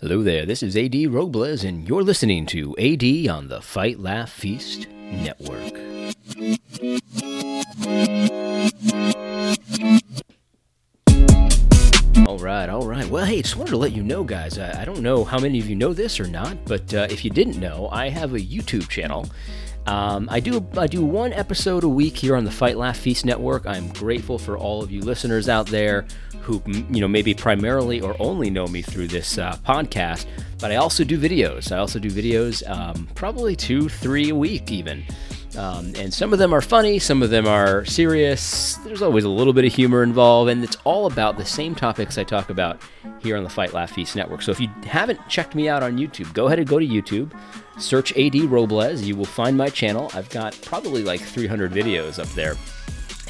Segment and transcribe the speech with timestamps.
[0.00, 4.32] Hello there, this is AD Robles, and you're listening to AD on the Fight Laugh
[4.32, 5.74] Feast Network.
[12.26, 13.06] All right, all right.
[13.10, 14.58] Well, hey, just wanted to let you know, guys.
[14.58, 17.22] I, I don't know how many of you know this or not, but uh, if
[17.22, 19.28] you didn't know, I have a YouTube channel.
[19.86, 23.24] Um, I do I do one episode a week here on the Fight Laugh Feast
[23.24, 23.66] Network.
[23.66, 26.06] I'm grateful for all of you listeners out there
[26.42, 30.26] who you know maybe primarily or only know me through this uh, podcast.
[30.60, 31.72] But I also do videos.
[31.72, 35.04] I also do videos, um, probably two, three a week even.
[35.56, 38.76] Um, and some of them are funny, some of them are serious.
[38.84, 42.18] There's always a little bit of humor involved, and it's all about the same topics
[42.18, 42.80] I talk about
[43.18, 44.42] here on the Fight Laugh Feast Network.
[44.42, 47.32] So if you haven't checked me out on YouTube, go ahead and go to YouTube,
[47.78, 49.02] search AD Robles.
[49.02, 50.10] You will find my channel.
[50.14, 52.54] I've got probably like 300 videos up there,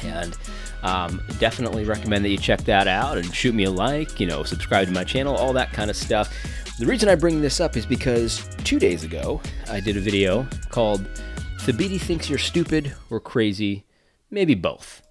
[0.03, 0.37] and
[0.83, 4.19] um, definitely recommend that you check that out and shoot me a like.
[4.19, 6.31] You know, subscribe to my channel, all that kind of stuff.
[6.77, 10.47] The reason I bring this up is because two days ago I did a video
[10.69, 11.07] called
[11.61, 13.85] Thabiti thinks you're stupid or crazy,
[14.31, 15.03] maybe both.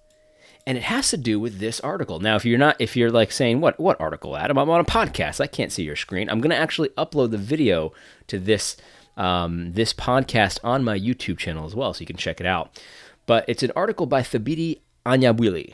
[0.67, 2.19] And it has to do with this article.
[2.19, 4.57] Now, if you're not, if you're like saying, what, what article, Adam?
[4.57, 5.39] I'm on a podcast.
[5.39, 6.29] I can't see your screen.
[6.29, 7.93] I'm going to actually upload the video
[8.27, 8.75] to this,
[9.15, 12.83] um, this podcast on my YouTube channel as well, so you can check it out.
[13.25, 15.73] But it's an article by Thabiti Anyabwile,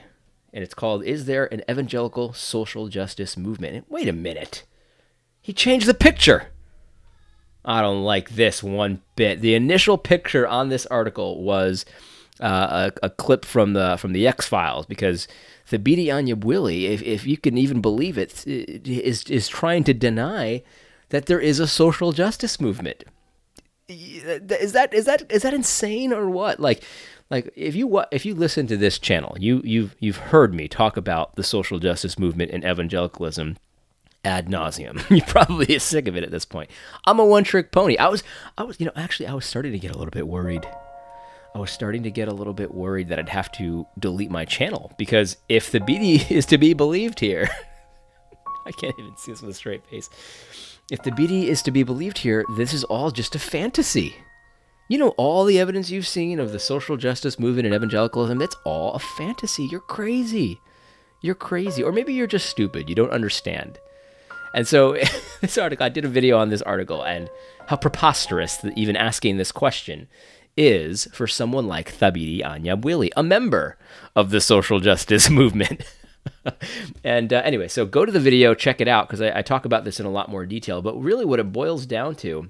[0.54, 3.76] and it's called Is There an Evangelical Social Justice Movement?
[3.76, 4.64] And wait a minute.
[5.42, 6.50] He changed the picture.
[7.68, 9.42] I don't like this one bit.
[9.42, 11.86] The initial picture on this article was
[12.40, 15.28] uh, a, a, clip from the from the X Files because
[15.70, 20.64] Thabiti Anyabwile, if, if you can even believe it, is is trying to deny
[21.10, 23.04] that there is a social justice movement.
[23.90, 26.62] Is that is that is that insane or what?
[26.62, 26.84] Like
[27.30, 30.96] like if you if you listen to this channel, you you've you've heard me talk
[30.96, 33.58] about the social justice movement and evangelicalism
[34.28, 35.10] ad nauseum.
[35.10, 36.70] You're probably sick of it at this point.
[37.06, 37.98] I'm a one trick pony.
[37.98, 38.24] I was,
[38.58, 40.68] I was, you know, actually, I was starting to get a little bit worried.
[41.56, 44.46] I was starting to get a little bit worried that I'd have to delete my
[44.46, 47.50] channel because if Thabiti is to be believed here,
[48.66, 50.10] I can't even see this with a straight face.
[50.92, 54.16] If Thabiti is to be believed here, this is all just a fantasy.
[54.90, 58.56] You know, all the evidence you've seen of the social justice movement and evangelicalism, that's
[58.64, 59.68] all a fantasy.
[59.70, 60.60] You're crazy.
[61.22, 61.84] You're crazy.
[61.84, 62.88] Or maybe you're just stupid.
[62.88, 63.80] You don't understand.
[64.54, 64.94] And so
[65.42, 67.30] this article, I did a video on this article and
[67.68, 70.08] how preposterous that even asking this question
[70.56, 73.78] is for someone like Thabiti Anyabwile, a member
[74.16, 75.84] of the social justice movement.
[77.04, 79.66] and uh, anyway, so go to the video, check it out, because I, I talk
[79.66, 80.82] about this in a lot more detail.
[80.82, 82.50] But really, what it boils down to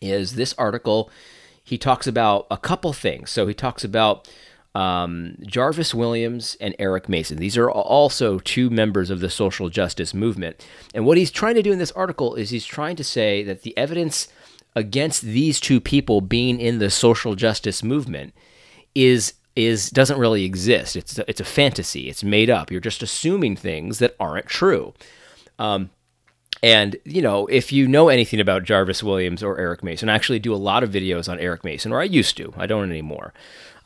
[0.00, 1.10] is this article.
[1.62, 3.30] He talks about a couple things.
[3.30, 4.28] So he talks about
[4.74, 7.38] um, Jarvis Williams and Eric Mason.
[7.38, 10.66] These are also two members of the social justice movement.
[10.94, 13.62] And what he's trying to do in this article is he's trying to say that
[13.62, 14.28] the evidence
[14.74, 18.34] against these two people being in the social justice movement
[18.94, 20.96] is is doesn't really exist.
[20.96, 22.08] It's a, it's a fantasy.
[22.08, 22.72] It's made up.
[22.72, 24.94] You're just assuming things that aren't true.
[25.60, 25.90] Um,
[26.60, 30.38] and, you know, if you know anything about Jarvis Williams or Eric Mason, I actually
[30.38, 32.54] do a lot of videos on Eric Mason, or I used to.
[32.56, 33.34] I don't anymore.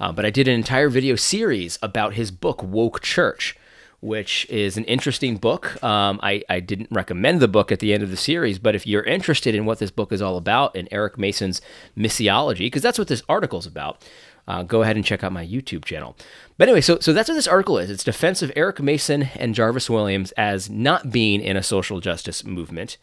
[0.00, 3.56] Uh, but I did an entire video series about his book, Woke Church,
[4.00, 5.82] which is an interesting book.
[5.82, 8.86] Um, I, I didn't recommend the book at the end of the series, but if
[8.86, 11.60] you're interested in what this book is all about and Eric Mason's
[11.96, 14.04] missiology, because that's what this article is about,
[14.46, 16.16] uh, go ahead and check out my YouTube channel.
[16.56, 17.90] But anyway, so so that's what this article is.
[17.90, 22.44] It's defense of Eric Mason and Jarvis Williams as not being in a social justice
[22.44, 22.96] movement.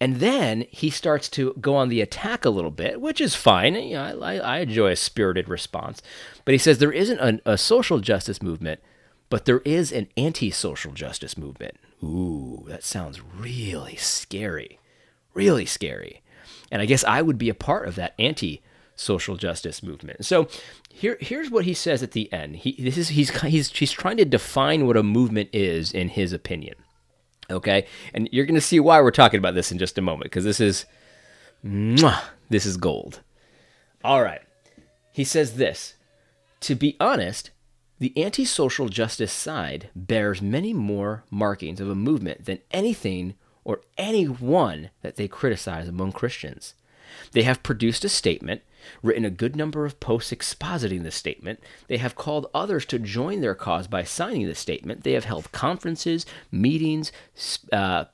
[0.00, 3.74] And then he starts to go on the attack a little bit, which is fine.
[3.74, 6.02] You know, I, I enjoy a spirited response.
[6.44, 8.80] But he says there isn't a, a social justice movement,
[9.30, 11.76] but there is an anti social justice movement.
[12.02, 14.78] Ooh, that sounds really scary.
[15.32, 16.22] Really scary.
[16.70, 18.62] And I guess I would be a part of that anti
[18.96, 20.24] social justice movement.
[20.24, 20.48] So
[20.88, 22.56] here, here's what he says at the end.
[22.56, 26.32] He, this is, he's, he's, he's trying to define what a movement is in his
[26.32, 26.74] opinion.
[27.50, 27.86] Okay?
[28.12, 30.44] And you're going to see why we're talking about this in just a moment because
[30.44, 30.86] this is,
[31.64, 33.20] mwah, this is gold.
[34.02, 34.42] All right.
[35.12, 35.94] He says this
[36.60, 37.50] To be honest,
[37.98, 44.90] the anti-social justice side bears many more markings of a movement than anything or anyone
[45.02, 46.74] that they criticize among Christians.
[47.32, 48.62] They have produced a statement
[49.02, 51.60] written a good number of posts expositing the statement.
[51.88, 55.04] They have called others to join their cause by signing the statement.
[55.04, 57.12] They have held conferences, meetings,
[57.72, 58.06] uh, uh,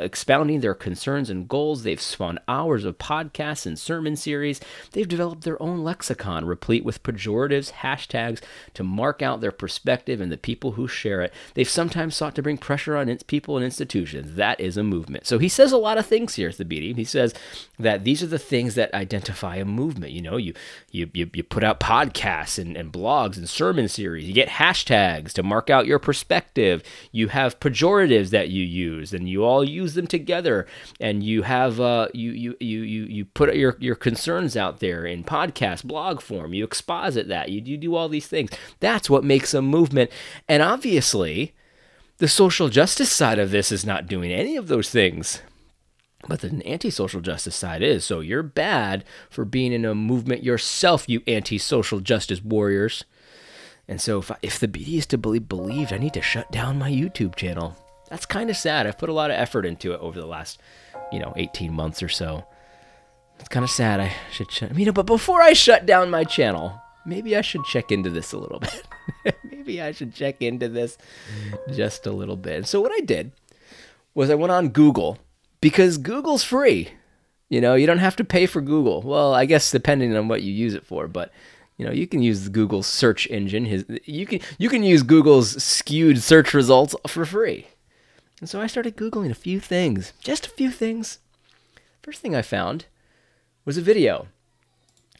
[0.00, 1.82] expounding their concerns and goals.
[1.82, 4.60] They've spun hours of podcasts and sermon series.
[4.92, 8.40] They've developed their own lexicon, replete with pejoratives, hashtags
[8.74, 11.32] to mark out their perspective and the people who share it.
[11.54, 14.34] They've sometimes sought to bring pressure on people and institutions.
[14.36, 15.26] That is a movement.
[15.26, 16.96] So he says a lot of things here, at the Thabiti.
[16.96, 17.34] He says
[17.78, 20.12] that these are the things that identify a movement.
[20.14, 20.54] You know, you
[20.90, 24.26] you you, you put out podcasts and, and blogs and sermon series.
[24.26, 26.82] You get hashtags to mark out your perspective.
[27.12, 30.66] You have pejoratives that you use, and you all use them together.
[31.00, 35.04] And you have uh, you you you you you put your your concerns out there
[35.04, 36.54] in podcast blog form.
[36.54, 37.50] You exposit that.
[37.50, 38.50] You you do all these things.
[38.80, 40.10] That's what makes a movement.
[40.48, 41.54] And obviously,
[42.18, 45.42] the social justice side of this is not doing any of those things.
[46.28, 48.04] But the anti social justice side is.
[48.04, 53.04] So you're bad for being in a movement yourself, you anti social justice warriors.
[53.86, 56.90] And so if, if Thabiti is to be believed, I need to shut down my
[56.90, 57.76] YouTube channel.
[58.08, 58.86] That's kind of sad.
[58.86, 60.60] I've put a lot of effort into it over the last,
[61.12, 62.44] you know, 18 months or so.
[63.38, 64.00] It's kind of sad.
[64.00, 67.64] I should, sh- I mean, but before I shut down my channel, maybe I should
[67.64, 68.60] check into this a little
[69.24, 69.36] bit.
[69.50, 70.96] maybe I should check into this
[71.74, 72.66] just a little bit.
[72.66, 73.32] So what I did
[74.14, 75.18] was I went on Google
[75.64, 76.90] because Google's free.
[77.48, 79.00] You know, you don't have to pay for Google.
[79.00, 81.32] Well, I guess depending on what you use it for, but
[81.78, 83.64] you know, you can use Google's search engine.
[83.64, 87.68] His you can you can use Google's skewed search results for free.
[88.40, 91.20] And so I started googling a few things, just a few things.
[92.02, 92.84] First thing I found
[93.64, 94.26] was a video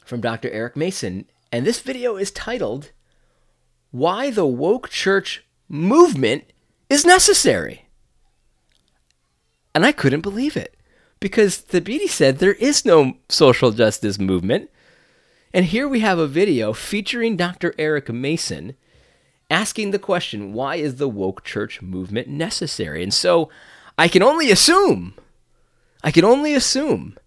[0.05, 0.51] from Dr.
[0.51, 2.91] Eric Mason, and this video is titled
[3.89, 6.43] "Why the Woke Church Movement
[6.87, 7.84] is Necessary."
[9.75, 10.75] And I couldn't believe it
[11.19, 14.69] because the Thabiti said there is no social justice movement.
[15.53, 17.75] And here we have a video featuring Dr.
[17.77, 18.75] Eric Mason
[19.49, 23.03] asking the question why is the woke church movement necessary?
[23.03, 23.49] And so
[23.97, 25.13] I can only assume,
[26.03, 27.17] I can only assume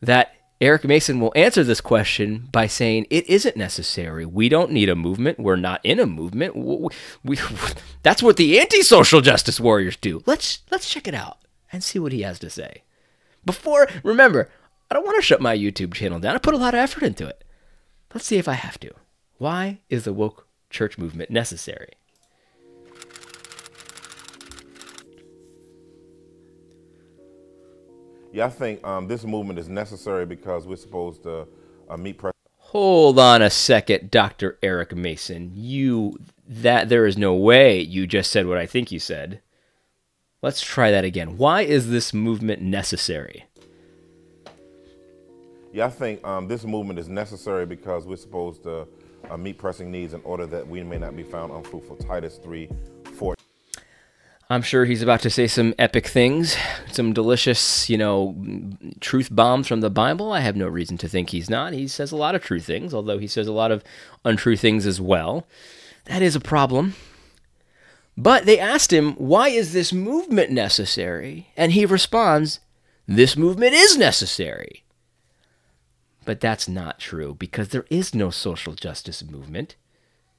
[0.00, 4.24] that Eric Mason will answer this question by saying it isn't necessary.
[4.24, 5.38] We don't need a movement.
[5.38, 6.56] We're not in a movement.
[6.56, 6.88] We,
[7.22, 7.38] we,
[8.02, 10.22] that's what the anti-social justice warriors do.
[10.24, 11.38] Let's let's check it out
[11.70, 12.84] and see what he has to say.
[13.44, 14.50] Before, remember,
[14.90, 16.34] I don't want to shut my YouTube channel down.
[16.34, 17.44] I put a lot of effort into it.
[18.14, 18.92] Let's see if I have to.
[19.38, 21.90] Why is the woke church movement necessary?
[28.36, 31.48] Yeah, I think um, this movement is necessary because we're supposed to
[31.88, 32.20] uh, meet.
[32.58, 34.58] Hold on a second, Dr.
[34.62, 35.52] Eric Mason.
[35.54, 39.40] You that there is no way you just said what I think you said.
[40.42, 41.38] Let's try that again.
[41.38, 43.46] Why is this movement necessary?
[45.72, 48.86] Yeah, I think um, this movement is necessary because we're supposed to
[49.30, 51.96] uh, meet pressing needs in order that we may not be found unfruitful.
[51.96, 52.76] Titus 3 4.
[54.48, 56.56] I'm sure he's about to say some epic things,
[56.92, 58.36] some delicious, you know,
[59.00, 60.30] truth bombs from the Bible.
[60.30, 61.72] I have no reason to think he's not.
[61.72, 63.82] He says a lot of true things, although he says a lot of
[64.24, 65.48] untrue things as well.
[66.04, 66.94] That is a problem.
[68.16, 71.48] But they asked him, Why is this movement necessary?
[71.56, 72.60] And he responds,
[73.06, 74.84] This movement is necessary.
[76.24, 79.74] But that's not true because there is no social justice movement.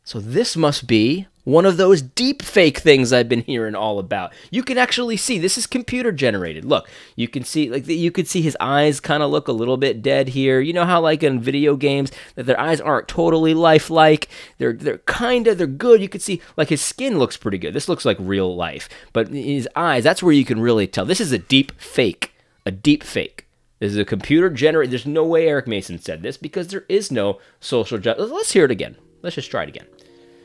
[0.06, 4.33] So this must be one of those deep fake things I've been hearing all about.
[4.51, 6.65] You can actually see this is computer generated.
[6.65, 9.77] Look, you can see like you could see his eyes kind of look a little
[9.77, 10.59] bit dead here.
[10.59, 14.27] You know how like in video games that their eyes aren't totally lifelike.
[14.57, 16.01] They're they're kind of they're good.
[16.01, 17.73] You could see like his skin looks pretty good.
[17.73, 18.89] This looks like real life.
[19.13, 21.05] But his eyes, that's where you can really tell.
[21.05, 22.33] This is a deep fake.
[22.65, 23.47] A deep fake.
[23.79, 24.92] This is a computer generated.
[24.92, 28.31] There's no way Eric Mason said this because there is no social justice.
[28.31, 28.97] Let's hear it again.
[29.21, 29.87] Let's just try it again.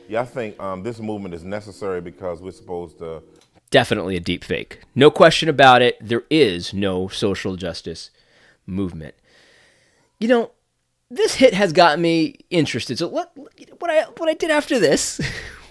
[0.07, 3.23] Yeah, I think um, this movement is necessary because we're supposed to.
[3.69, 4.81] Definitely a deep fake.
[4.93, 5.97] No question about it.
[5.99, 8.11] There is no social justice
[8.67, 9.15] movement.
[10.19, 10.51] You know,
[11.09, 12.97] this hit has got me interested.
[12.97, 13.31] So what
[13.79, 15.19] what I what I did after this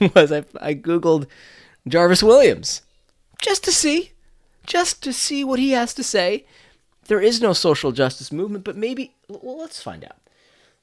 [0.14, 1.26] was I, I googled
[1.86, 2.82] Jarvis Williams
[3.40, 4.12] just to see,
[4.66, 6.46] just to see what he has to say.
[7.06, 10.18] There is no social justice movement, but maybe well, let's find out.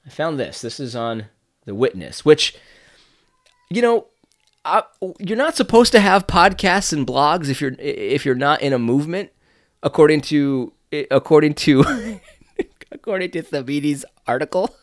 [0.05, 0.61] I found this.
[0.61, 1.25] This is on
[1.65, 2.55] the Witness, which
[3.69, 4.07] you know,
[4.65, 4.83] I,
[5.19, 8.79] you're not supposed to have podcasts and blogs if you're if you're not in a
[8.79, 9.31] movement,
[9.83, 10.73] according to
[11.11, 12.19] according to
[12.91, 14.75] according to Thabiti's article.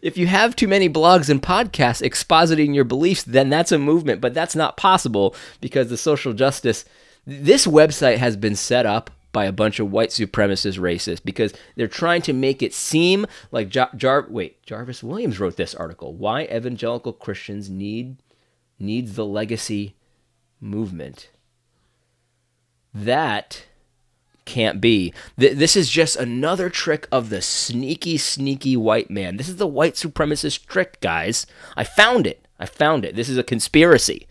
[0.00, 4.20] If you have too many blogs and podcasts expositing your beliefs, then that's a movement,
[4.20, 6.84] but that's not possible because the social justice
[7.26, 11.86] this website has been set up by a bunch of white supremacist racists because they're
[11.86, 16.44] trying to make it seem like Jar, Jar- wait Jarvis Williams wrote this article why
[16.44, 18.16] evangelical Christians need
[18.78, 19.94] needs the legacy
[20.58, 21.28] movement.
[22.94, 23.66] That
[24.46, 25.12] can't be.
[25.38, 29.36] Th- this is just another trick of the sneaky, sneaky white man.
[29.36, 31.46] This is the white supremacist trick, guys.
[31.76, 32.46] I found it.
[32.58, 33.14] I found it.
[33.14, 34.26] This is a conspiracy.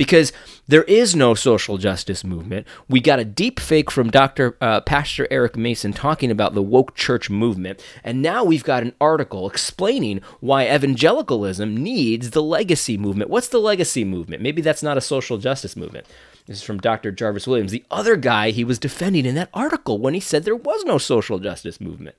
[0.00, 0.32] Because
[0.66, 2.66] there is no social justice movement.
[2.88, 4.56] We got a deep fake from Dr.
[4.58, 7.84] Uh, Pastor Eric Mason talking about the woke church movement.
[8.02, 13.28] And now we've got an article explaining why evangelicalism needs the legacy movement.
[13.28, 14.40] What's the legacy movement?
[14.40, 16.06] Maybe that's not a social justice movement.
[16.46, 17.12] This is from Dr.
[17.12, 20.56] Jarvis Williams, the other guy he was defending in that article when he said there
[20.56, 22.16] was no social justice movement.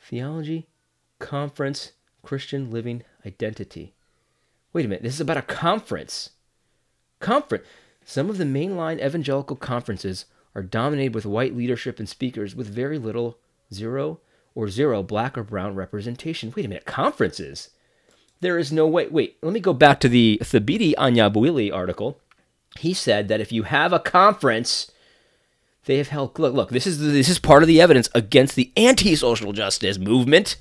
[0.00, 0.68] Theology,
[1.18, 1.90] conference,
[2.22, 3.94] Christian living identity.
[4.72, 6.30] Wait a minute, this is about a conference.
[7.20, 7.66] Conference.
[8.04, 10.24] Some of the mainline evangelical conferences
[10.54, 13.38] are dominated with white leadership and speakers with very little,
[13.72, 14.20] zero,
[14.54, 16.52] or zero black or brown representation.
[16.54, 17.70] Wait a minute, conferences?
[18.40, 19.06] There is no way.
[19.06, 22.18] Wait, let me go back to the Thabiti Anyabwile article.
[22.78, 24.90] He said that if you have a conference,
[25.84, 26.38] they have held.
[26.38, 26.70] Look, look.
[26.70, 30.56] This is this is part of the evidence against the anti-social justice movement.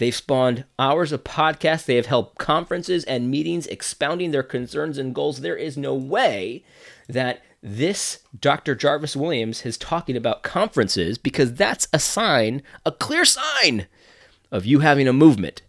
[0.00, 1.84] They've spawned hours of podcasts.
[1.84, 5.42] They have held conferences and meetings expounding their concerns and goals.
[5.42, 6.64] There is no way
[7.06, 8.74] that this Dr.
[8.74, 13.88] Jarvis Williams is talking about conferences because that's a sign, a clear sign
[14.50, 15.60] of you having a movement.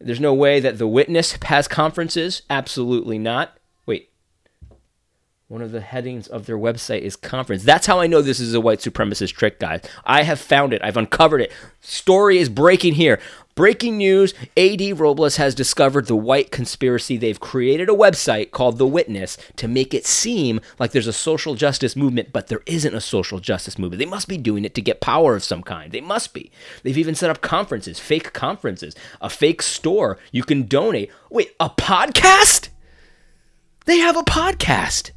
[0.00, 2.40] There's no way that the witness has conferences.
[2.48, 3.57] Absolutely not.
[5.48, 7.62] One of the headings of their website is conference.
[7.62, 9.80] That's how I know this is a white supremacist trick, guys.
[10.04, 10.82] I have found it.
[10.84, 11.50] I've uncovered it.
[11.80, 13.18] Story is breaking here.
[13.54, 17.16] Breaking news AD Robles has discovered the white conspiracy.
[17.16, 21.54] They've created a website called The Witness to make it seem like there's a social
[21.54, 24.00] justice movement, but there isn't a social justice movement.
[24.00, 25.92] They must be doing it to get power of some kind.
[25.92, 26.52] They must be.
[26.82, 30.18] They've even set up conferences, fake conferences, a fake store.
[30.30, 31.10] You can donate.
[31.30, 32.68] Wait, a podcast?
[33.86, 35.12] They have a podcast.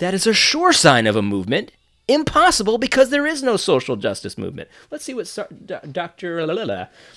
[0.00, 1.72] That is a sure sign of a movement.
[2.08, 4.70] Impossible because there is no social justice movement.
[4.90, 5.38] Let's see what
[5.92, 6.46] Dr.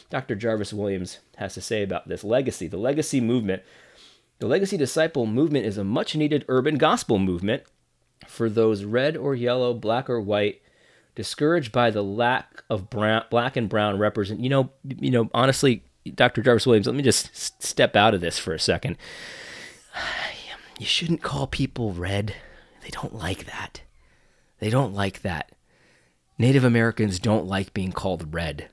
[0.09, 0.35] Dr.
[0.35, 2.67] Jarvis Williams has to say about this legacy.
[2.67, 3.63] The legacy movement,
[4.39, 7.63] the legacy disciple movement is a much needed urban gospel movement
[8.27, 10.61] for those red or yellow, black or white,
[11.15, 14.41] discouraged by the lack of brown, black and brown represent.
[14.41, 16.43] You know, you know, honestly, Dr.
[16.43, 18.97] Jarvis Williams, let me just step out of this for a second.
[20.79, 22.33] You shouldn't call people red
[22.83, 23.81] they don't like that.
[24.59, 25.51] They don't like that.
[26.37, 28.69] Native Americans don't like being called red,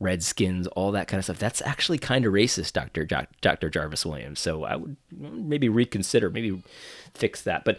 [0.00, 1.38] redskins, all that kind of stuff.
[1.38, 3.06] That's actually kind of racist, Dr.
[3.40, 3.70] Dr.
[3.70, 4.40] Jarvis Williams.
[4.40, 6.62] So I would mm, maybe reconsider, maybe
[7.14, 7.64] fix that.
[7.64, 7.78] But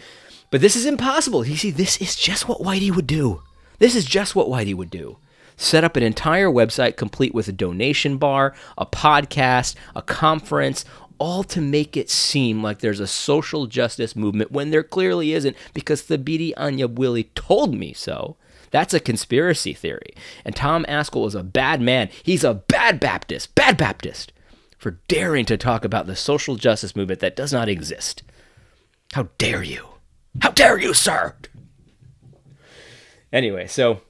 [0.51, 1.45] but this is impossible.
[1.45, 3.41] You see, this is just what Whitey would do.
[3.79, 5.17] This is just what Whitey would do.
[5.57, 10.83] Set up an entire website complete with a donation bar, a podcast, a conference,
[11.19, 15.55] all to make it seem like there's a social justice movement when there clearly isn't
[15.73, 18.37] because Thabiti Anyabwile told me so.
[18.71, 20.13] That's a conspiracy theory.
[20.43, 22.09] And Tom Ascol is a bad man.
[22.23, 24.33] He's a bad Baptist, bad Baptist,
[24.77, 28.23] for daring to talk about the social justice movement that does not exist.
[29.13, 29.85] How dare you?
[30.41, 31.35] How dare you, sir?
[33.31, 34.01] Anyway, so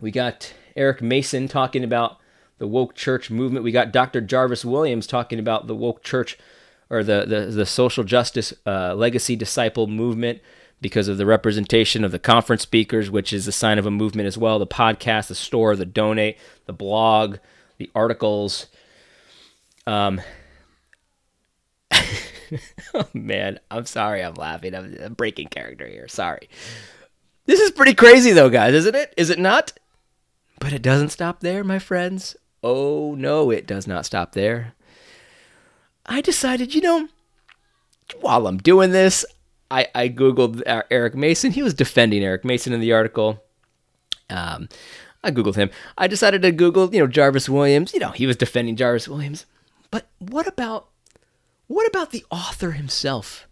[0.00, 2.18] we got Eric Mason talking about
[2.58, 3.64] the woke church movement.
[3.64, 4.20] We got Dr.
[4.20, 6.38] Jarvis Williams talking about the woke church
[6.90, 10.40] or the the, the social justice uh, legacy disciple movement
[10.80, 14.26] because of the representation of the conference speakers, which is a sign of a movement
[14.26, 14.58] as well.
[14.58, 17.38] The podcast, the store, the donate, the blog,
[17.78, 18.66] the articles.
[19.86, 20.20] Um,
[22.94, 24.74] oh man, I'm sorry, I'm laughing.
[24.74, 26.08] I'm, I'm breaking character here.
[26.08, 26.48] Sorry.
[27.46, 29.14] This is pretty crazy though, guys, isn't it?
[29.16, 29.72] Is it not?
[30.60, 32.36] But it doesn't stop there, my friends.
[32.62, 34.74] Oh no, it does not stop there.
[36.06, 37.08] I decided, you know,
[38.20, 39.24] while I'm doing this,
[39.70, 41.52] I, I Googled Eric Mason.
[41.52, 43.42] He was defending Eric Mason in the article.
[44.30, 44.68] Um,
[45.22, 45.70] I Googled him.
[45.96, 47.92] I decided to Google, you know, Jarvis Williams.
[47.92, 49.46] You know, he was defending Jarvis Williams.
[49.90, 50.88] But what about
[51.66, 53.46] what about the author himself?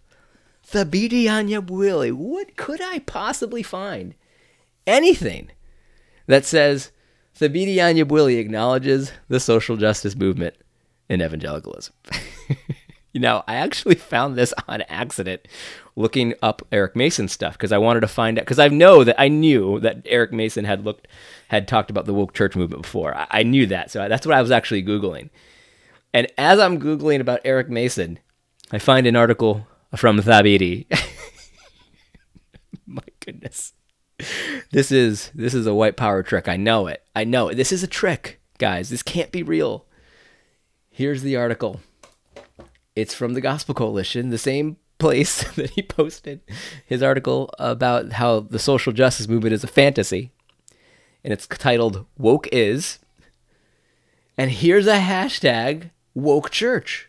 [0.67, 2.13] Thabiti Anyabwile.
[2.13, 4.15] What could I possibly find?
[4.87, 5.51] Anything
[6.27, 6.91] that says
[7.39, 10.55] Thabiti Anyabwile acknowledges the social justice movement
[11.09, 11.93] in evangelicalism.
[13.13, 15.47] you know, I actually found this on accident
[15.97, 19.21] looking up Eric Mason stuff because I wanted to find out because I know that
[19.21, 21.09] I knew that Eric Mason had looked
[21.49, 23.15] had talked about the woke church movement before.
[23.15, 25.29] I, I knew that, so that's what I was actually googling.
[26.15, 28.19] And as I'm googling about Eric Mason,
[28.73, 30.87] I find an article from Thabiti.
[32.87, 33.75] My goodness.
[34.71, 36.49] This is this is a white power trick.
[36.49, 37.05] I know it.
[37.15, 37.55] I know it.
[37.57, 38.91] This is a trick, guys.
[38.91, 39.87] This can't be real.
[40.91, 41.81] Here's the article.
[42.95, 46.41] It's from the Gospel Coalition, the same place that he posted
[46.85, 50.33] his article about how the social justice movement is a fantasy.
[51.23, 53.01] And it's titled Woke Is.
[54.39, 57.09] And here's a hashtag woke church.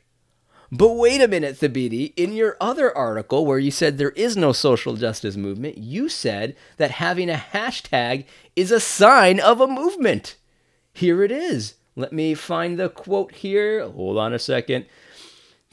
[0.72, 2.14] But wait a minute, Thabiti.
[2.18, 6.56] In your other article where you said there is no social justice movement, you said
[6.76, 10.36] that having a hashtag is a sign of a movement.
[10.94, 11.76] Here it is.
[11.96, 13.88] Let me find the quote here.
[13.88, 14.86] Hold on a second.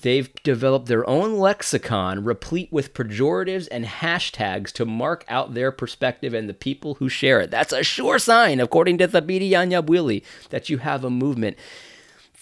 [0.03, 6.35] They've developed their own lexicon replete with pejoratives and hashtags to mark out their perspective
[6.35, 7.51] and the people who share it.
[7.51, 11.57] That's a sure sign, according to Thabiti Anyabwile, that you have a movement.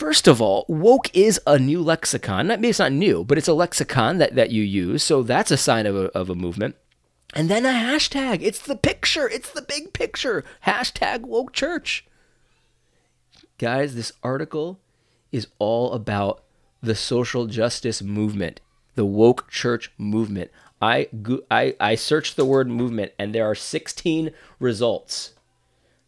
[0.02, 2.49] First of all, woke is a new lexicon.
[2.49, 5.04] Maybe it's not new, but it's a lexicon that, that you use.
[5.04, 6.75] So that's a sign of a, of a movement.
[7.35, 8.42] And then a hashtag.
[8.42, 9.28] It's the picture.
[9.28, 10.42] It's the big picture.
[10.66, 12.04] Hashtag woke church.
[13.59, 14.80] Guys, this article
[15.30, 16.42] is all about
[16.82, 18.61] the social justice movement,
[18.97, 20.50] the woke church movement.
[20.80, 21.06] I,
[21.49, 25.35] I, I searched the word movement and there are 16 results.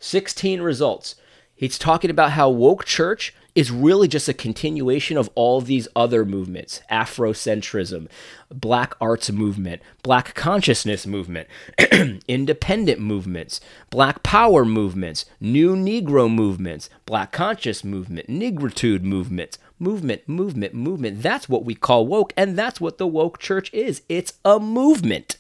[0.01, 1.15] 16 results.
[1.55, 6.25] He's talking about how woke church is really just a continuation of all these other
[6.25, 8.09] movements Afrocentrism,
[8.51, 11.49] Black arts movement, Black consciousness movement,
[12.29, 19.59] independent movements, Black power movements, new Negro movements, Black conscious movement, Negritude movements.
[19.81, 21.21] Movement, movement, movement.
[21.21, 24.03] That's what we call woke, and that's what the woke church is.
[24.09, 25.37] It's a movement.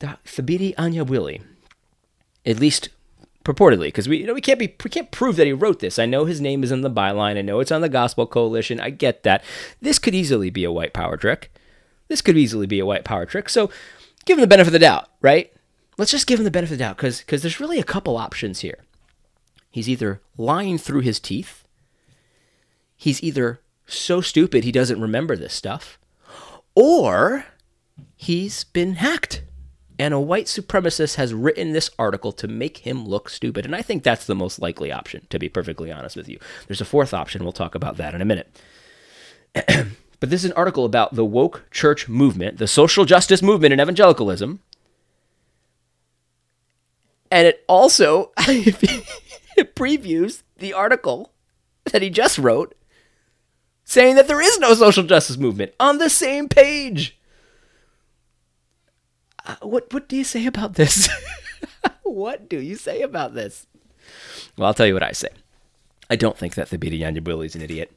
[0.00, 1.42] Thabiti Anyabwile,
[2.46, 2.88] at least
[3.44, 5.98] purportedly because we you know we can't be we can't prove that he wrote this.
[5.98, 7.38] I know his name is in the byline.
[7.38, 8.80] I know it's on the gospel coalition.
[8.80, 9.42] I get that.
[9.80, 11.52] This could easily be a white power trick.
[12.08, 13.48] This could easily be a white power trick.
[13.48, 13.70] So
[14.24, 15.52] give him the benefit of the doubt right?
[15.98, 18.16] Let's just give him the benefit of the doubt because because there's really a couple
[18.16, 18.78] options here.
[19.70, 21.64] He's either lying through his teeth.
[22.96, 25.98] He's either so stupid he doesn't remember this stuff
[26.74, 27.46] or
[28.16, 29.42] he's been hacked
[30.00, 33.66] and a white supremacist has written this article to make him look stupid.
[33.66, 36.38] And I think that's the most likely option, to be perfectly honest with you.
[36.66, 37.42] There's a fourth option.
[37.42, 38.58] We'll talk about that in a minute.
[39.54, 43.80] but this is an article about the woke church movement, the social justice movement in
[43.80, 44.60] evangelicalism.
[47.30, 51.30] And it also it previews the article
[51.92, 52.74] that he just wrote
[53.84, 57.19] saying that there is no social justice movement on the same page.
[59.46, 61.08] Uh, what what do you say about this?
[62.02, 63.66] what do you say about this?
[64.56, 65.28] Well, I'll tell you what I say.
[66.08, 67.92] I don't think that Thabiti Anyabwile is an idiot.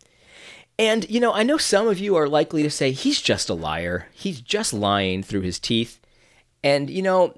[0.78, 3.54] And, you know, I know some of you are likely to say he's just a
[3.54, 4.08] liar.
[4.14, 6.00] He's just lying through his teeth.
[6.64, 7.34] And, you know,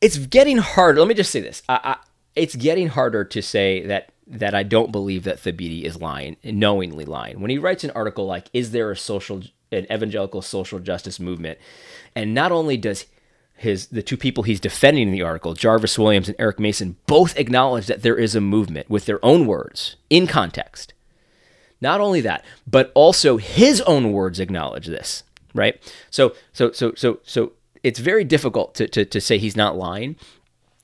[0.00, 1.00] it's getting harder.
[1.00, 1.62] Let me just say this.
[1.68, 1.96] I, I,
[2.34, 7.04] it's getting harder to say that that I don't believe that Thabiti is lying, knowingly
[7.04, 7.40] lying.
[7.40, 9.40] When he writes an article like, Is there a social
[9.76, 11.58] an evangelical social justice movement.
[12.14, 13.06] And not only does
[13.56, 17.38] his the two people he's defending in the article, Jarvis Williams and Eric Mason, both
[17.38, 20.92] acknowledge that there is a movement with their own words in context.
[21.80, 25.22] Not only that, but also his own words acknowledge this,
[25.54, 25.80] right?
[26.10, 30.16] So so so so so it's very difficult to, to, to say he's not lying.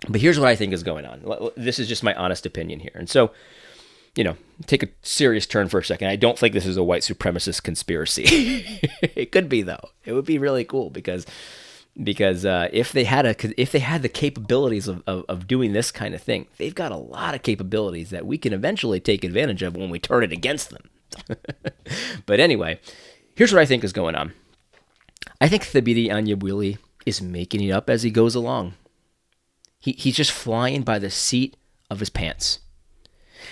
[0.08, 1.50] But here's what I think is going on.
[1.56, 2.92] This is just my honest opinion here.
[2.94, 3.30] And so
[4.14, 6.08] you know, take a serious turn for a second.
[6.08, 8.24] I don't think this is a white supremacist conspiracy.
[9.02, 9.90] it could be though.
[10.04, 11.26] It would be really cool because
[12.02, 15.72] because uh, if they had a if they had the capabilities of, of, of doing
[15.72, 19.24] this kind of thing, they've got a lot of capabilities that we can eventually take
[19.24, 20.90] advantage of when we turn it against them.
[22.26, 22.80] but anyway,
[23.34, 24.32] here's what I think is going on.
[25.40, 28.74] I think Thabiti Anyabwile is making it up as he goes along.
[29.78, 31.56] He, he's just flying by the seat
[31.90, 32.60] of his pants.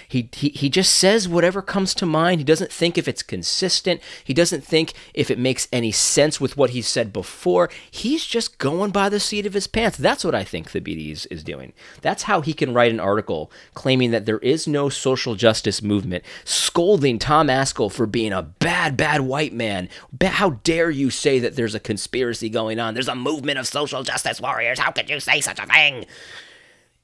[0.08, 2.40] He, he, he just says whatever comes to mind.
[2.40, 4.00] He doesn't think if it's consistent.
[4.24, 7.70] He doesn't think if it makes any sense with what he said before.
[7.90, 9.98] He's just going by the seat of his pants.
[9.98, 11.72] That's what I think the is, is doing.
[12.02, 16.24] That's how he can write an article claiming that there is no social justice movement,
[16.44, 19.88] scolding Tom Ascol for being a bad, bad white man.
[20.20, 22.94] How dare you say that there's a conspiracy going on?
[22.94, 24.78] There's a movement of social justice warriors.
[24.78, 26.06] How could you say such a thing?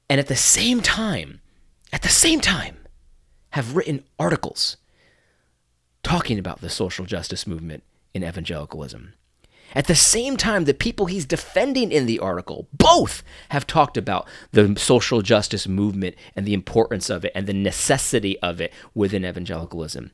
[0.09, 1.41] And at the same time,
[1.93, 2.77] at the same time,
[3.51, 4.77] have written articles
[6.03, 7.83] talking about the social justice movement
[8.15, 9.15] in evangelicalism.
[9.75, 14.29] At the same time, the people he's defending in the article both have talked about
[14.53, 19.25] the social justice movement and the importance of it and the necessity of it within
[19.25, 20.13] evangelicalism.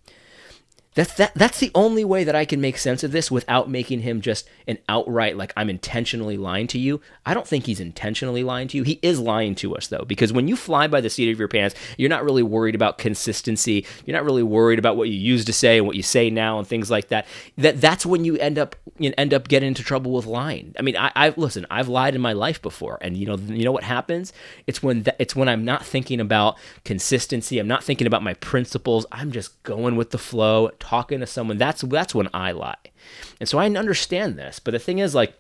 [0.95, 4.01] That's that that's the only way that I can make sense of this without making
[4.01, 7.01] him just an outright like I'm intentionally lying to you.
[7.25, 8.83] I don't think he's intentionally lying to you.
[8.83, 11.49] He is lying to us though because when you fly by the seat of your
[11.49, 13.87] pants, you're not really worried about consistency.
[14.05, 16.59] You're not really worried about what you used to say and what you say now
[16.59, 17.27] and things like that.
[17.57, 20.75] That that's when you end up you end up getting into trouble with lying.
[20.79, 23.65] I mean, I I've listen, I've lied in my life before and you know you
[23.65, 24.35] know what happens?
[24.67, 27.59] It's when that, it's when I'm not thinking about consistency.
[27.59, 29.07] I'm not thinking about my principles.
[29.11, 32.77] I'm just going with the flow talking to someone, that's that's when I lie.
[33.39, 34.59] And so I understand this.
[34.59, 35.39] But the thing is, like,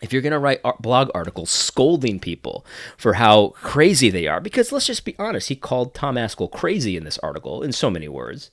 [0.00, 2.64] if you're going to write blog articles scolding people
[2.96, 6.96] for how crazy they are, because let's just be honest, he called Tom Ascol crazy
[6.96, 8.50] in this article in so many words.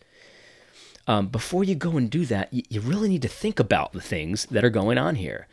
[1.08, 4.02] Um, before you go and do that, you, you really need to think about the
[4.02, 5.48] things that are going on here.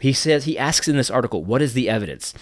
[0.00, 2.34] He says, he asks in this article, what is the evidence?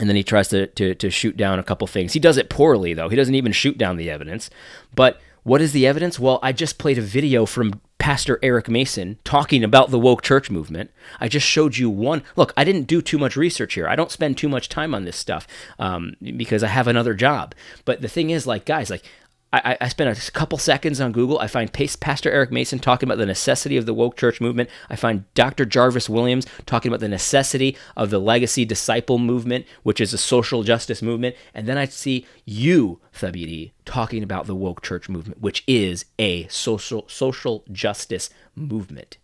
[0.00, 2.14] And then he tries to, to, to shoot down a couple things.
[2.14, 3.08] He does it poorly, though.
[3.08, 4.48] He doesn't even shoot down the evidence.
[4.94, 6.18] But what is the evidence?
[6.18, 10.50] Well, I just played a video from Pastor Eric Mason talking about the woke church
[10.50, 10.90] movement.
[11.20, 12.22] I just showed you one.
[12.34, 13.86] Look, I didn't do too much research here.
[13.88, 15.46] I don't spend too much time on this stuff
[15.78, 17.54] um, because I have another job.
[17.84, 19.04] But the thing is, like, guys, like,
[19.52, 21.38] I, I spent a couple seconds on Google.
[21.38, 24.70] I find Pastor Eric Mason talking about the necessity of the woke church movement.
[24.88, 25.66] I find Dr.
[25.66, 30.62] Jarvis Williams talking about the necessity of the legacy disciple movement, which is a social
[30.62, 31.36] justice movement.
[31.52, 36.48] And then I see you, Thabiti, talking about the woke church movement, which is a
[36.48, 39.18] social social justice movement.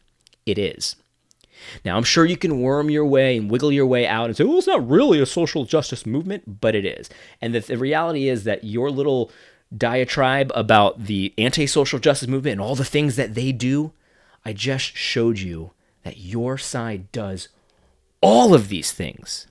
[0.44, 0.96] It is.
[1.84, 4.44] Now, I'm sure you can worm your way and wiggle your way out and say,
[4.44, 7.10] well, it's not really a social justice movement, but it is.
[7.40, 9.32] And the, the reality is that your little
[9.76, 13.92] diatribe about the anti-social justice movement and all the things that they do,
[14.44, 15.72] I just showed you
[16.04, 17.48] that your side does
[18.20, 19.46] all of these things.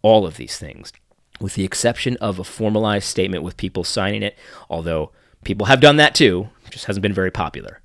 [0.00, 0.92] All of these things,
[1.40, 4.38] with the exception of a formalized statement with people signing it,
[4.70, 5.10] although
[5.42, 7.80] people have done that too, just hasn't been very popular.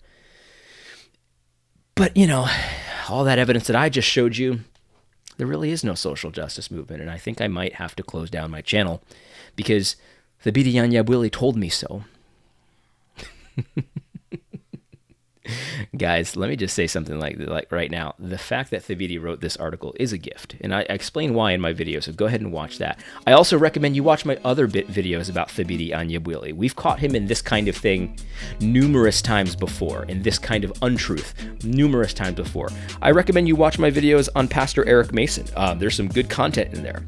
[1.95, 2.47] But, you know,
[3.09, 4.59] all that evidence that I just showed you,
[5.37, 7.01] there really is no social justice movement.
[7.01, 9.01] And I think I might have to close down my channel
[9.55, 9.95] because
[10.43, 12.03] Thabiti Anyabwile told me so.
[15.97, 18.15] Guys, let me just say something like like right now.
[18.17, 21.61] The fact that Thabiti wrote this article is a gift, and I, explain why in
[21.61, 21.99] my video.
[21.99, 22.99] So go ahead and watch that.
[23.27, 26.53] I also recommend you watch my other bit videos about Thabiti Anyabwile.
[26.53, 28.17] We've caught him in this kind of thing
[28.59, 32.69] numerous times before, in this kind of untruth numerous times before.
[33.01, 35.45] I recommend you watch my videos on Pastor Eric Mason.
[35.55, 37.03] Uh, there's some good content in there.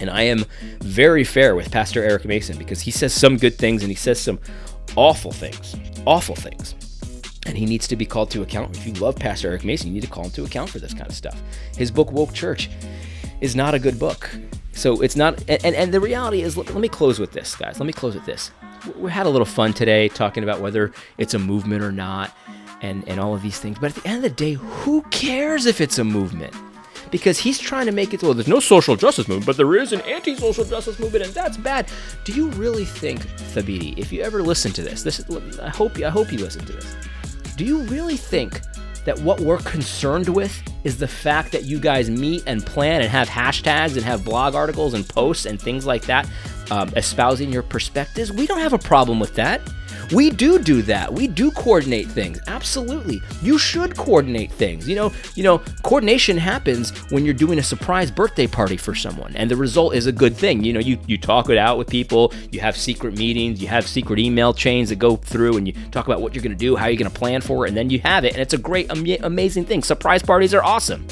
[0.00, 0.44] And I am
[0.80, 4.20] very fair with Pastor Eric Mason because he says some good things and he says
[4.20, 4.38] some
[4.96, 5.76] awful things.
[6.06, 6.74] Awful things.
[7.46, 8.76] And he needs to be called to account.
[8.76, 10.92] If you love Pastor Eric Mason, you need to call him to account for this
[10.92, 11.40] kind of stuff.
[11.76, 12.68] His book, Woke Church,
[13.40, 14.30] is not a good book.
[14.72, 17.80] So it's not, and, and the reality is, let, let me close with this, guys.
[17.80, 18.52] Let me close with this.
[18.96, 22.36] We had a little fun today talking about whether it's a movement or not
[22.80, 23.78] and, and all of these things.
[23.78, 26.54] But at the end of the day, who cares if it's a movement?
[27.10, 29.92] Because he's trying to make it well, there's no social justice movement, but there is
[29.92, 31.88] an anti social justice movement, and that's bad.
[32.24, 33.20] Do you really think,
[33.52, 36.64] Thabiti, if you ever listen to this, this is, I hope I hope you listen
[36.66, 36.96] to this.
[37.56, 38.60] Do you really think
[39.04, 43.10] that what we're concerned with is the fact that you guys meet and plan and
[43.10, 46.28] have hashtags and have blog articles and posts and things like that,
[46.70, 48.32] um, espousing your perspectives?
[48.32, 49.60] We don't have a problem with that.
[50.12, 51.12] We do do that.
[51.12, 52.40] We do coordinate things.
[52.46, 53.20] Absolutely.
[53.42, 54.88] You should coordinate things.
[54.88, 59.36] You know, you know, coordination happens when you're doing a surprise birthday party for someone
[59.36, 60.64] and the result is a good thing.
[60.64, 63.86] You know, you you talk it out with people, you have secret meetings, you have
[63.86, 66.76] secret email chains that go through and you talk about what you're going to do,
[66.76, 68.58] how you're going to plan for it, and then you have it and it's a
[68.58, 69.82] great am- amazing thing.
[69.82, 71.06] Surprise parties are awesome.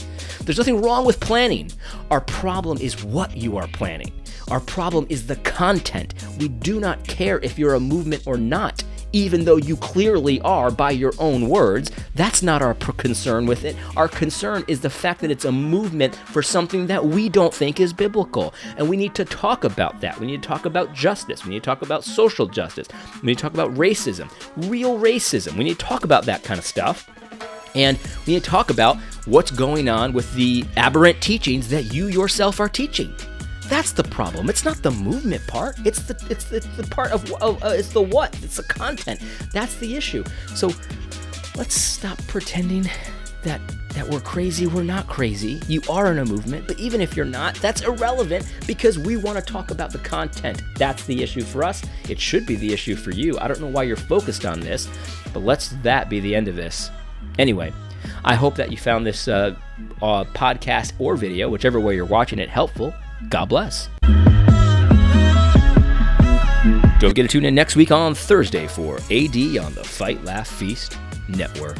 [0.44, 1.70] There's nothing wrong with planning.
[2.10, 4.12] Our problem is what you are planning.
[4.50, 6.14] Our problem is the content.
[6.38, 10.70] We do not care if you're a movement or not, even though you clearly are
[10.70, 11.90] by your own words.
[12.14, 13.74] That's not our concern with it.
[13.96, 17.80] Our concern is the fact that it's a movement for something that we don't think
[17.80, 18.54] is biblical.
[18.76, 20.20] And we need to talk about that.
[20.20, 21.44] We need to talk about justice.
[21.44, 22.86] We need to talk about social justice.
[23.22, 24.30] We need to talk about racism,
[24.68, 25.56] real racism.
[25.56, 27.10] We need to talk about that kind of stuff.
[27.74, 32.06] And we need to talk about what's going on with the aberrant teachings that you
[32.06, 33.12] yourself are teaching.
[33.68, 34.48] That's the problem.
[34.48, 35.76] It's not the movement part.
[35.84, 38.32] It's the it's the, it's the part of, uh, it's the what.
[38.42, 39.20] It's the content.
[39.52, 40.24] That's the issue.
[40.54, 40.70] So
[41.56, 42.88] let's stop pretending
[43.42, 43.60] that
[43.94, 44.66] that we're crazy.
[44.66, 45.60] We're not crazy.
[45.68, 49.38] You are in a movement, but even if you're not, that's irrelevant because we want
[49.38, 50.62] to talk about the content.
[50.76, 51.82] That's the issue for us.
[52.08, 53.38] It should be the issue for you.
[53.38, 54.86] I don't know why you're focused on this,
[55.32, 56.90] but let's that be the end of this.
[57.38, 57.72] Anyway,
[58.24, 59.54] I hope that you found this uh,
[60.02, 62.92] uh, podcast or video, whichever way you're watching it, helpful.
[63.28, 63.88] God bless.
[66.98, 70.48] Don't forget to tune in next week on Thursday for AD on the Fight Laugh
[70.48, 70.98] Feast.
[71.28, 71.76] Network.